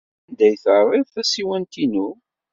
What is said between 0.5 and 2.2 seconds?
terrid tasiwant-inu?